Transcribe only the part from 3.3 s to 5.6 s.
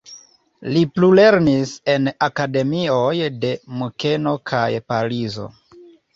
de Munkeno kaj Parizo.